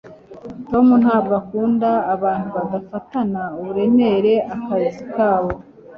[0.69, 5.51] tom ntabwo akunda abantu badafatana uburemere akazi kabo